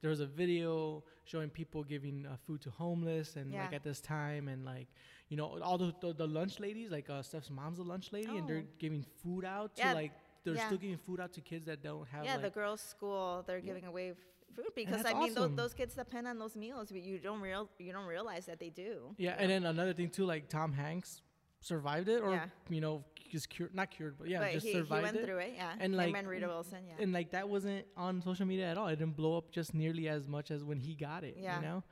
[0.00, 4.48] there's a video showing people giving uh, food to homeless, and like at this time,
[4.48, 4.88] and like
[5.32, 8.32] you know all the the, the lunch ladies, like uh, Steph's mom's a lunch lady,
[8.38, 8.78] and they're Oh.
[8.84, 10.12] giving food out to Yeah, like
[10.44, 10.66] they're yeah.
[10.68, 13.60] still giving food out to kids that don't have Yeah, like the girls' school they're
[13.70, 14.16] giving away f-
[14.56, 15.56] food because I mean awesome.
[15.56, 18.58] those, those kids depend on those meals, but you don't real you don't realize that
[18.64, 18.94] they do.
[19.26, 21.22] Yeah, and then another thing too, like Tom Hanks
[21.60, 22.46] survived it, or Yeah.
[22.68, 22.94] you know,
[23.30, 25.24] just cured, not cured, but yeah, but just he, he survived went it.
[25.24, 25.72] through it, yeah.
[25.82, 27.02] And like, and Rita Wilson, yeah.
[27.02, 28.88] and like that wasn't on social media at all.
[28.88, 31.36] It didn't blow up just nearly as much as when he got it.
[31.38, 31.56] Yeah.
[31.56, 31.84] You know,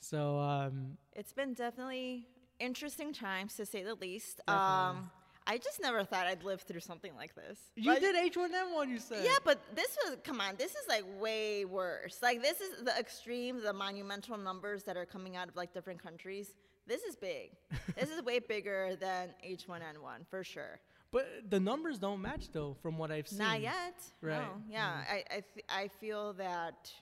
[0.00, 2.26] so um, it's been definitely
[2.60, 4.40] interesting times to say the least.
[4.46, 4.98] Definitely.
[5.00, 5.10] Um,
[5.46, 7.58] I just never thought I'd live through something like this.
[7.74, 8.90] you Like- did H1N1.
[8.90, 9.24] You said.
[9.24, 10.56] Yeah, but this was come on.
[10.56, 12.18] This is like way worse.
[12.22, 16.02] Like this is the extreme, the monumental numbers that are coming out of like different
[16.02, 16.54] countries.
[16.86, 17.52] This is big.
[17.96, 20.80] this is way bigger than H1N1 for sure.
[21.10, 23.38] But the numbers don't match though, from what I've seen.
[23.38, 23.94] Not yet.
[24.20, 24.40] Right.
[24.42, 24.62] No.
[24.68, 25.02] Yeah.
[25.10, 26.92] I I, th- I feel that,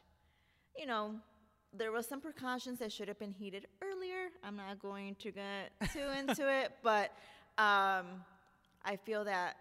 [0.78, 1.16] you know,
[1.72, 4.28] there was some precautions that should have been heeded earlier.
[4.42, 7.12] I'm not going to get too into it, but
[7.58, 8.06] um,
[8.84, 9.56] I feel that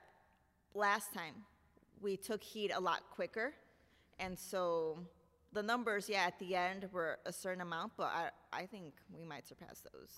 [0.74, 1.36] last time
[2.02, 3.54] we took heed a lot quicker,
[4.20, 5.00] and so
[5.54, 9.24] the numbers, yeah, at the end were a certain amount, but I I think we
[9.26, 10.12] might surpass those.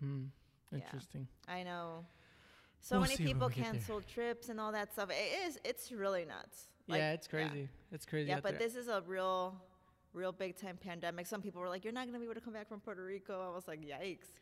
[0.00, 0.24] Hmm.
[0.72, 0.78] Yeah.
[0.78, 1.26] Interesting.
[1.48, 2.04] I know.
[2.80, 3.72] So We'll many people we get there.
[3.72, 5.10] canceled trips and all that stuff.
[5.10, 5.58] It is.
[5.64, 6.68] It's really nuts.
[6.86, 7.68] yeah, it's crazy.
[7.90, 8.28] It's crazy.
[8.28, 8.68] Yeah, but there.
[8.68, 9.54] this is a real,
[10.16, 11.26] real big time pandemic.
[11.26, 13.40] Some people were like, "You're not gonna be able to come back from Puerto Rico."
[13.40, 14.40] I was like, "Yikes."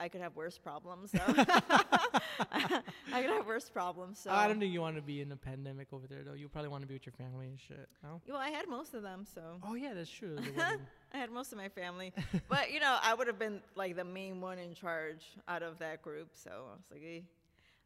[0.00, 1.10] I could have worse problems.
[1.10, 2.82] So I
[3.22, 4.18] could have worse problems.
[4.18, 6.32] So I don't think you want to be in a pandemic over there though.
[6.32, 7.86] You probably want to be with your family and shit.
[8.02, 8.20] No.
[8.26, 10.38] Well, I had most of them, so Oh yeah, that's true.
[11.12, 12.14] I had most of my family.
[12.48, 15.78] but you know, I would have been like the main one in charge out of
[15.80, 16.30] that group.
[16.34, 17.20] So I was like, eh.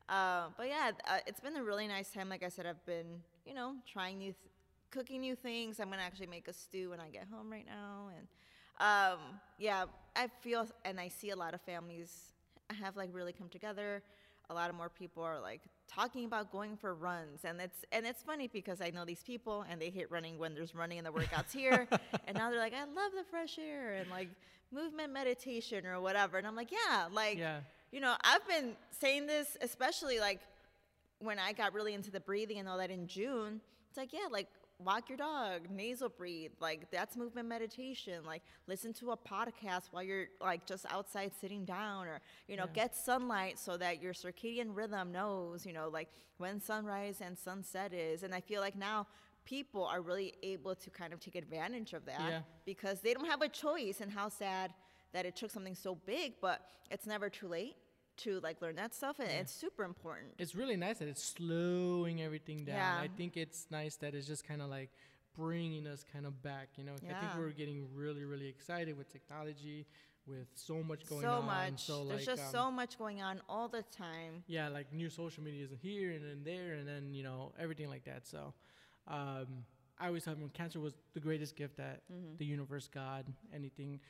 [0.09, 2.29] uh, but yeah, uh, it's been a really nice time.
[2.29, 4.54] Like I said, I've been, you know, trying new, th-
[4.95, 5.81] cooking new things.
[5.81, 8.27] I'm gonna actually make a stew when I get home right now, and
[8.79, 9.19] um,
[9.59, 9.85] yeah,
[10.17, 12.11] I feel and I see a lot of families
[12.81, 14.03] have like really come together.
[14.51, 18.07] A lot of more people are like talking about going for runs, and it's and
[18.07, 21.05] it's funny because I know these people and they hate running when there's running in
[21.05, 21.89] the workouts here,
[22.27, 24.29] and now they're like, I love the fresh air and like
[24.73, 27.61] movement meditation or whatever, and I'm like, yeah, like Yeah.
[27.91, 30.41] you know, I've been saying this, especially like
[31.21, 33.61] when I got really into the breathing and all that in June.
[33.89, 38.25] It's like, yeah, like walk your dog, nasal breathe, like that's movement meditation.
[38.25, 42.65] Like listen to a podcast while you're like just outside sitting down, or you know,
[42.67, 42.73] Yeah.
[42.85, 46.09] get sunlight so that your circadian rhythm knows, you know, like
[46.39, 48.23] when sunrise and sunset is.
[48.25, 49.07] And I feel like now
[49.45, 52.43] people are really able to kind of take advantage of that Yeah.
[52.65, 54.01] because they don't have a choice.
[54.01, 54.73] And how sad
[55.13, 57.77] that it took something so big, but it's never too late
[58.19, 60.33] to like learn that stuff, and it's super important.
[60.39, 62.77] it's really nice that it's slowing everything down.
[62.77, 62.99] Yeah.
[63.01, 64.91] I think it's nice that it's just kind of like
[65.37, 66.69] bringing us kind of back.
[66.77, 69.87] You know, I think we're getting really, really excited with technology,
[70.27, 71.31] with so much going on.
[71.31, 71.47] so on.
[71.47, 71.85] much.
[71.85, 74.45] So There's like, just um, so much going on all the time.
[74.47, 77.89] yeah, like new social media is here and then there and then you know everything
[77.89, 78.27] like that.
[78.27, 78.55] So,
[79.09, 79.47] um,
[79.99, 82.37] I always thought when cancer was the greatest gift that Mm-hmm.
[82.39, 84.01] the universe, God, anything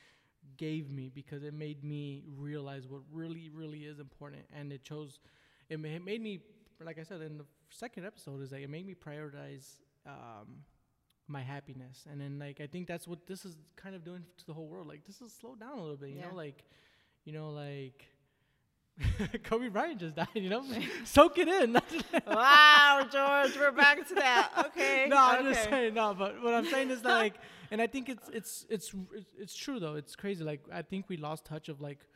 [0.57, 5.21] gave me because it made me realize what really, really is important, and it chose.
[5.69, 6.41] It, it made me,
[6.85, 9.67] like I said in the second episode, is like it made me prioritize.
[10.07, 10.65] Um,
[11.27, 14.45] my happiness and then like i think that's what this is kind of doing to
[14.45, 16.29] the whole world like this is slow down a little bit you Yeah.
[16.29, 16.65] know like
[17.25, 18.05] you know like
[19.45, 20.65] Kobe Bryant just died, you know?
[21.05, 21.73] Soak it in.
[22.27, 24.51] wow, George, we're back to that.
[24.67, 25.07] Okay.
[25.09, 25.55] no, I'm okay.
[25.55, 27.35] just saying no, but what I'm saying is that like
[27.71, 29.95] and I think it's it's it's it's, it's true though.
[29.95, 30.45] It's crazy.
[30.45, 32.07] Like I think we lost touch of like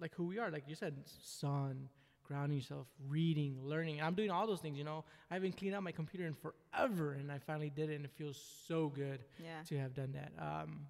[0.00, 0.50] like who we are.
[0.50, 1.88] Like you said, sun,
[2.22, 4.00] grounding yourself, reading, learning.
[4.00, 5.04] I'm doing all those things, you know.
[5.30, 8.12] I haven't cleaned out my computer in forever and I finally did it and it
[8.16, 9.62] feels so good Yeah.
[9.68, 10.32] to have done that.
[10.40, 10.86] Um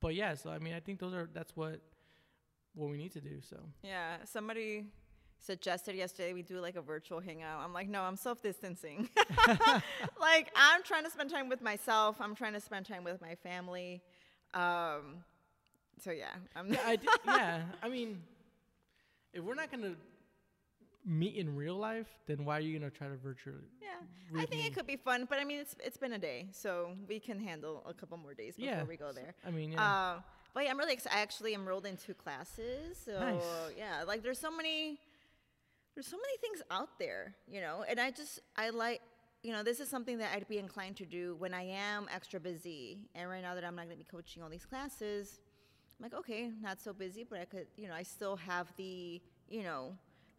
[0.00, 1.80] but yeah, so I mean I think those are that's what
[2.74, 3.40] what we need to do.
[3.48, 4.16] So Yeah.
[4.24, 4.86] Somebody
[5.38, 7.60] suggested yesterday we do like a virtual hangout.
[7.62, 9.08] I'm like, no, I'm self distancing.
[10.20, 13.34] like, I'm trying to spend time with myself, I'm trying to spend time with my
[13.36, 14.02] family.
[14.54, 15.24] Um,
[16.00, 16.34] so, yeah.
[16.56, 17.62] I'm yeah, I d- yeah.
[17.82, 18.22] I mean,
[19.32, 19.94] if we're not gonna
[21.04, 23.58] meet in real life, then why are you gonna try to virtually?
[23.82, 26.48] Yeah, I think it could be fun, but I mean, it's it's been a day,
[26.52, 28.84] so we can handle a couple more days before Yeah.
[28.84, 29.34] we go there.
[29.46, 29.82] I mean, yeah.
[29.82, 30.20] Uh,
[30.54, 31.16] but yeah, I'm really excited.
[31.18, 33.42] I actually enrolled in two classes, so Nice.
[33.76, 34.98] yeah, like there's so many,
[35.94, 39.00] there's so many things out there, you know, and I just I like.
[39.46, 42.40] You know, this is something that I'd be inclined to do when I am extra
[42.40, 43.10] busy.
[43.14, 45.38] And right now that I'm not going to be coaching all these classes,
[45.98, 49.20] I'm like, okay, not so busy, but I could, you know, I still have the,
[49.50, 49.92] you know,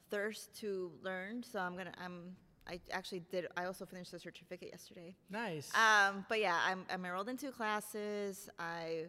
[0.10, 1.43] thirst to learn.
[1.43, 2.36] So I'm gonna, I'm,
[2.67, 3.45] I actually did.
[3.56, 5.15] I also finished the certificate yesterday.
[5.30, 5.69] nice.
[5.75, 8.49] Um, but yeah, I'm, I'm enrolled in two classes.
[8.58, 9.06] I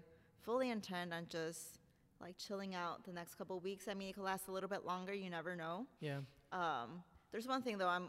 [0.47, 1.81] fully intend on just
[2.21, 3.89] like chilling out the next couple weeks.
[3.89, 5.13] I mean, it could last a little bit longer.
[5.13, 5.87] You never know.
[6.01, 6.21] yeah.
[6.53, 7.89] Um, there's one thing though.
[7.89, 8.09] I'm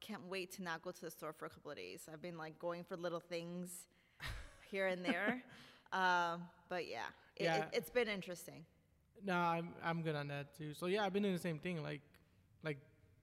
[0.00, 2.08] can't wait to not go to the store for a couple of days.
[2.12, 3.86] I've been like going for little things
[4.70, 5.42] here and there.
[5.92, 7.02] um, but yeah,
[7.36, 7.56] it, Yeah.
[7.56, 8.64] It, it's been interesting.
[9.24, 10.74] No, I'm I'm good on that too.
[10.74, 11.82] So yeah, I've been doing the same thing.
[11.82, 12.00] Like,
[12.64, 12.78] like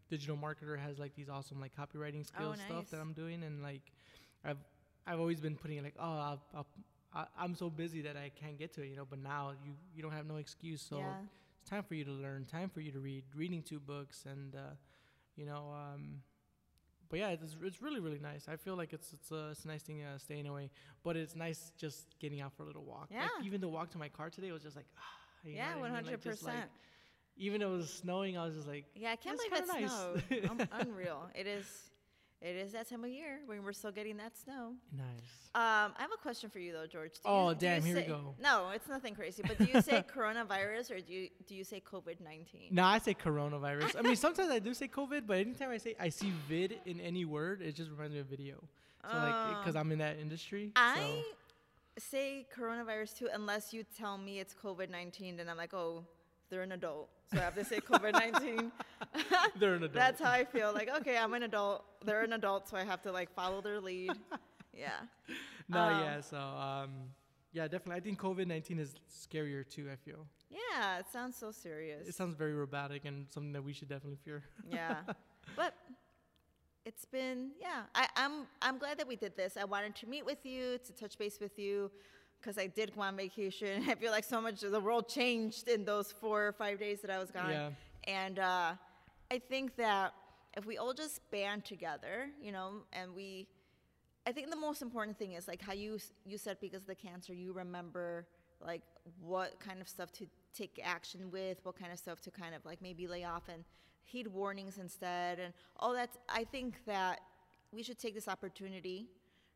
[0.09, 2.99] digital marketer has like these awesome like copywriting skills stuff that.
[2.99, 3.81] I'm doing, and like,
[4.45, 4.57] I've
[5.05, 6.67] I've always been putting it like, oh, I'll, I'll,
[7.13, 9.05] I, I'm so busy that I can't get to it, you know.
[9.09, 10.81] But now you you don't have no excuse.
[10.81, 11.13] So yeah.
[11.61, 14.55] it's time for you to learn, time for you to read, reading two books, and
[14.55, 14.59] uh,
[15.35, 16.21] you know, um,
[17.09, 18.47] but yeah, it's it's really really nice.
[18.47, 20.69] I feel like it's it's a, it's a nice thing uh, staying away,
[21.03, 23.07] but it's nice just getting out for a little walk.
[23.11, 23.45] Like, Yeah.
[23.45, 25.01] even the walk to my car today was just like, ah,
[25.43, 26.65] Yeah, one hundred Like, like, percent.
[27.37, 29.87] even though it was snowing, I was just like, Yeah, I can't believe it kinda
[29.87, 30.23] snowed.
[30.29, 30.49] nice.
[30.49, 31.29] um, unreal.
[31.33, 31.65] It is.
[32.41, 34.73] It is that time of year when we're still getting that snow.
[34.95, 35.05] nice.
[35.55, 37.13] Um, I have a question for you though, George.
[37.15, 38.35] Do Oh, you, damn, you here we go.
[38.41, 39.43] No, it's nothing crazy.
[39.45, 42.69] But do you say coronavirus or do you do you say COVID nineteen?
[42.71, 43.97] No, I say coronavirus.
[43.97, 47.01] I mean, sometimes I do say COVID, but anytime I say I see vid in
[47.01, 48.55] any word, it just reminds me of video.
[49.09, 50.71] So like, because I'm in that industry.
[50.75, 51.23] I
[51.97, 52.01] so.
[52.09, 55.35] say coronavirus too, unless you tell me it's COVID nineteen.
[55.35, 56.05] Then I'm like, oh,
[56.49, 58.71] they're an adult, so I have to say COVID nineteen.
[59.59, 59.93] They're an adult.
[59.93, 60.71] That's how I feel.
[60.73, 61.83] Like, okay, I'm an adult.
[62.05, 64.11] They're an adult, so I have to like follow their lead.
[64.71, 64.91] Yeah.
[65.67, 66.21] No, Um, yeah.
[66.21, 66.91] So, um,
[67.51, 67.95] yeah, definitely.
[67.95, 69.89] I think COVID nineteen is scarier too.
[69.91, 72.07] I feel Yeah, it sounds so serious.
[72.07, 74.43] it sounds very robotic and something that we should definitely fear.
[74.71, 74.97] yeah
[75.55, 75.73] but
[76.85, 80.25] it's been yeah I, i'm i'm glad that we did this i wanted to meet
[80.25, 81.91] with you to touch base with you
[82.39, 85.67] because i did go on vacation i feel like so much of the world changed
[85.67, 87.69] in those four or five days that i was gone Yeah.
[88.05, 88.73] and uh,
[89.31, 90.13] i think that
[90.57, 93.47] if we all just band together you know and we
[94.27, 96.93] I think the most important thing is like how you you said because of the
[96.93, 98.27] cancer you remember
[98.63, 98.83] like
[99.21, 102.63] what kind of stuff to take action with, what kind of stuff to kind of
[102.65, 103.63] like maybe lay off and
[104.03, 106.09] heed warnings instead and all that.
[106.27, 107.21] I think that
[107.71, 109.07] we should take this opportunity,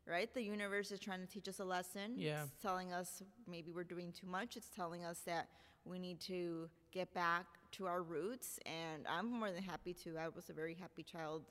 [0.07, 0.33] right?
[0.33, 2.13] The universe is trying to teach us a lesson.
[2.15, 2.43] Yeah.
[2.43, 4.57] It's telling us maybe we're doing too much.
[4.57, 5.47] It's telling us that
[5.85, 10.17] we need to get back to our roots and I'm more than happy to.
[10.17, 11.43] I was a very happy child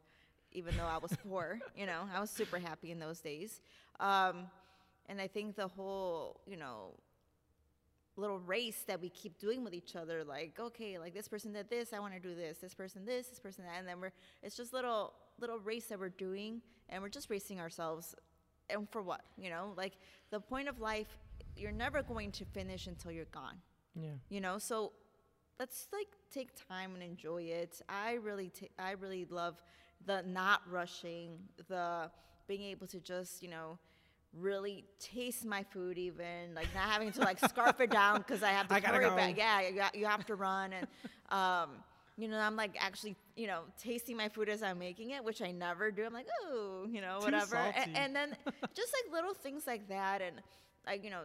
[0.53, 1.59] even though I was poor.
[1.77, 3.61] You know, I was super happy in those days.
[4.01, 4.47] Um,
[5.07, 6.95] and I think the whole, you know,
[8.17, 11.71] little race that we keep doing with each other, like, okay, like this person did
[11.71, 12.59] this, I want to do this.
[12.59, 14.13] This person this, this person that, and then we're
[14.43, 18.15] it's just little little race that we're doing, and we're just racing ourselves.
[18.73, 19.23] And for what?
[19.37, 19.93] You know, like
[20.31, 21.09] the point of life,
[21.57, 23.57] you're never going to finish until you're gone
[23.95, 24.13] Yeah.
[24.31, 24.93] you know so
[25.61, 29.63] let's like take time and enjoy it i really ta- i really love
[30.07, 32.11] the not rushing the
[32.49, 33.79] being able to just you know
[34.33, 38.49] really taste my food even like not having to like scarf it down because i
[38.49, 39.13] have to I worry go.
[39.13, 40.87] about yeah you, ha- you have to run and
[41.31, 41.71] um
[42.17, 45.41] you know i'm like actually you know tasting my food as i'm making it which
[45.41, 46.05] i never do.
[46.05, 47.57] I'm like oh you know whatever.
[47.57, 47.93] A- salty.
[47.95, 48.37] and then
[48.75, 50.37] just like little things like that and
[50.87, 51.23] like you know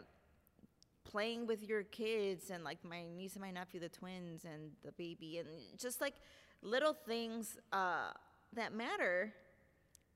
[1.04, 4.92] playing with your kids and like my niece and my nephew the twins and the
[4.94, 5.48] baby and
[5.78, 6.16] just like
[6.62, 8.12] little things uh,
[8.54, 9.34] that matter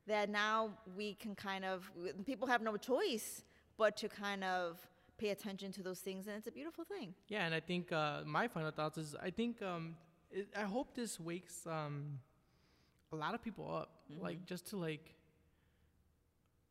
[0.08, 1.90] that now we can kind of
[2.26, 3.44] people have no choice
[3.78, 4.80] but to kind of
[5.18, 7.14] pay attention to those things and it's a beautiful thing.
[7.30, 9.96] Yeah, and I think uh, my final thoughts is I think um,
[10.32, 12.20] it, I hope this wakes um,
[13.12, 13.90] a lot of people up,
[14.20, 15.14] like just to like,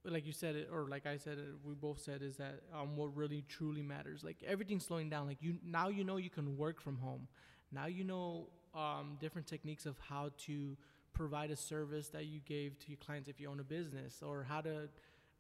[0.04, 2.96] like you said it, or like I said it, we both said is that um,
[2.96, 4.24] what really truly matters.
[4.24, 5.26] Like everything's slowing down.
[5.26, 7.28] Like you now you know you can work from home.
[7.70, 10.76] Now you know um, different techniques of how to
[11.12, 14.46] provide a service that you gave to your clients if you own a business, or
[14.48, 14.88] how to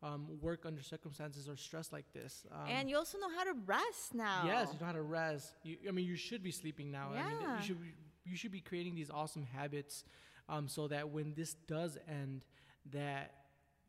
[0.02, 2.44] um, work under circumstances or stress like this.
[2.52, 5.54] Um, and you also know how to rest now Yes, you know how to rest.
[5.62, 7.10] You, I mean, you should be sleeping now.
[7.12, 7.56] I mean, Yeah.
[7.56, 7.88] you should be,
[8.24, 10.04] you should be creating these awesome habits,
[10.48, 12.44] um, so that when this does end,
[12.92, 13.34] that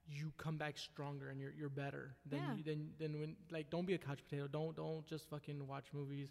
[0.08, 2.56] you come back stronger and you're you're better than Yeah.
[2.56, 4.48] you, than than when like don't be a couch potato.
[4.48, 6.30] Don't don't just fucking watch movies.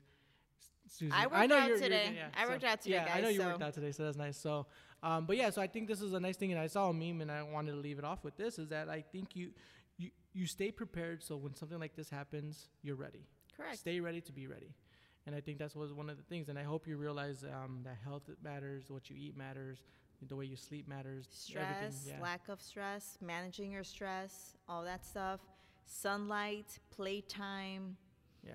[0.87, 2.15] Susan, I worked know out you're- you're- today.
[2.17, 4.05] yeah, I so- worked out today, Yeah, I know guys, you worked out today, so
[4.05, 4.37] that's nice.
[4.37, 4.67] So,
[5.05, 6.93] um, but yeah, so I think this is a nice thing, and I saw a
[6.93, 9.53] meme, and I wanted to leave it off with this: is that I think you
[9.99, 13.25] you you stay prepared, so when something like this happens, you're ready.
[13.57, 14.75] correct Stay ready to be ready.
[15.27, 16.49] And I think that's was one of the things.
[16.49, 19.79] And I hope you realize um, that health matters, what you eat matters,
[20.29, 21.27] the way you sleep matters.
[21.31, 22.21] stress, Yeah.
[22.21, 25.41] lack of stress, managing your stress, all that stuff.
[25.87, 27.97] Sunlight, playtime,
[28.47, 28.53] yeah.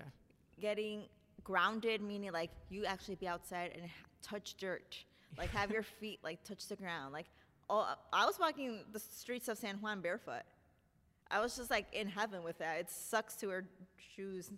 [0.60, 1.04] getting
[1.44, 3.90] grounded, meaning like you actually be outside and
[4.22, 4.96] touch dirt,
[5.36, 7.12] like have your feet like touch the ground.
[7.12, 7.26] Like,
[7.68, 10.42] oh, I was walking the streets of San Juan barefoot.
[11.30, 12.78] I was just like in heaven with that.
[12.78, 13.64] It sucks to wear
[14.14, 14.50] shoes,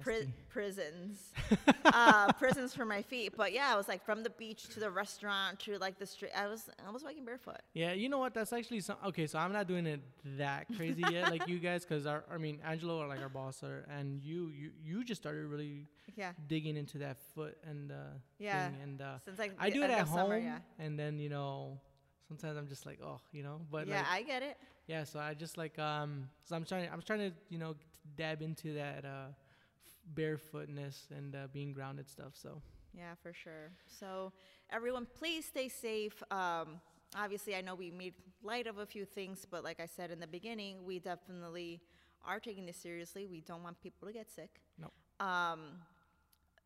[0.00, 1.32] pri- prisons,
[1.84, 3.32] uh, prisons for my feet.
[3.36, 6.30] But yeah, I was like from the beach to the restaurant to like the street.
[6.36, 7.60] I was I was walking barefoot.
[7.74, 8.34] Yeah, you know what?
[8.34, 8.96] That's actually some.
[9.06, 10.00] Okay, so I'm not doing it
[10.38, 13.62] that crazy yet, like you guys, because our, I mean, Angelo, are like our boss,
[13.62, 16.32] are, and you, you, you just started really Yeah.
[16.48, 17.94] digging into that foot and uh,
[18.38, 18.68] Yeah.
[18.68, 20.58] thing, and uh, Since like I do it at home, summer, yeah.
[20.78, 21.80] and then you know,
[22.28, 24.56] sometimes I'm just like, oh, you know, but yeah, like, I get it.
[24.86, 27.74] Yeah, so I just like um, so I'm trying, I'm trying to you know
[28.16, 29.28] dab into that uh,
[30.14, 32.32] barefootness and uh, being grounded stuff.
[32.34, 32.62] So
[32.94, 33.72] Yeah, for sure.
[33.86, 34.32] So,
[34.70, 36.22] everyone, please stay safe.
[36.30, 36.80] Um,
[37.14, 40.18] obviously, I know we made light of a few things, but like I said in
[40.18, 41.80] the beginning, we definitely
[42.24, 43.26] are taking this seriously.
[43.26, 44.60] We don't want people to get sick.
[44.78, 44.92] Nope.
[45.20, 45.60] Um,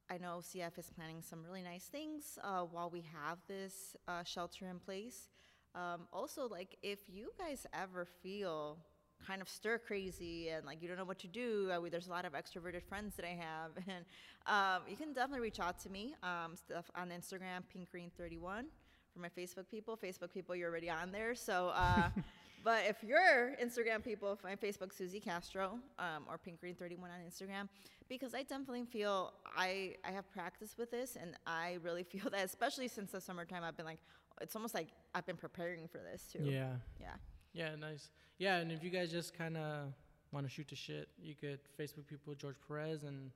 [0.08, 4.22] I know CF is planning some really nice things uh, while we have this uh,
[4.24, 5.28] shelter in place.
[5.74, 8.78] Um, also, like if you guys ever feel
[9.26, 12.08] kind of stir crazy and like you don't know what to do, I mean, there's
[12.08, 14.04] a lot of extroverted friends that I have, and
[14.46, 16.14] um, you can definitely reach out to me.
[16.22, 18.64] Um, stuff on Instagram, pinkgreen31
[19.12, 19.96] for my Facebook people.
[19.96, 21.72] Facebook people, you're already on there, so.
[21.74, 22.10] Uh,
[22.62, 27.16] But if you're Instagram people, find Facebook Susie Castro um, or Pink Green 31 on
[27.28, 27.68] Instagram,
[28.08, 32.44] because I definitely feel I I have practice with this, and I really feel that,
[32.44, 34.00] especially since the summertime, I've been like,
[34.40, 36.40] it's almost like I've been preparing for this too.
[36.44, 37.14] yeah, Yeah.
[37.54, 38.10] yeah, nice.
[38.38, 39.92] Yeah, and if you guys just kind of
[40.32, 43.30] want to shoot the shit, you could Facebook people George Perez, and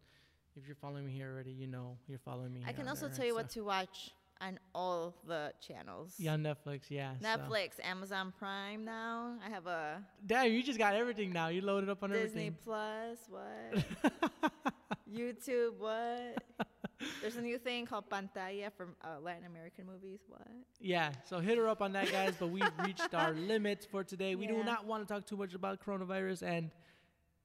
[0.56, 2.62] if you're following me here already, you know you're following me.
[2.66, 6.14] I can also tell you so- what to watch on all the channels.
[6.18, 6.82] Yeah, Netflix.
[6.88, 7.14] Yeah.
[7.20, 9.36] so- Netflix, Amazon Prime now.
[9.44, 11.48] I have a Damn, you just got everything now.
[11.48, 12.50] You loaded up on Disney everything.
[12.52, 13.18] Disney Plus.
[13.28, 14.52] What?
[15.12, 15.78] YouTube.
[15.78, 16.42] What?
[17.20, 20.20] There's a new thing called Pantaya from uh, Latin American movies.
[20.28, 20.46] What?
[20.80, 22.34] Yeah, so hit her up on that, guys.
[22.38, 24.34] But we've reached our limits for today.
[24.34, 26.70] We do not want to talk too much about coronavirus and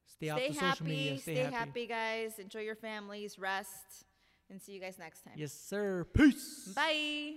[0.06, 0.58] stay, off the happy.
[0.70, 1.18] social media.
[1.18, 1.86] Stay, happy.
[1.86, 2.38] guys.
[2.38, 3.38] Enjoy your families.
[3.38, 4.04] Rest.
[4.50, 5.34] And see you guys next time.
[5.36, 6.04] Yes, sir.
[6.12, 6.72] Peace.
[6.74, 7.34] Bye.